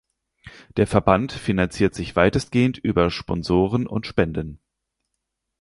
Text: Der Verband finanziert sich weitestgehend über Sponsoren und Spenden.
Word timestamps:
Der 0.77 0.87
Verband 0.87 1.31
finanziert 1.31 1.93
sich 1.93 2.15
weitestgehend 2.15 2.79
über 2.79 3.11
Sponsoren 3.11 3.85
und 3.85 4.07
Spenden. 4.07 4.59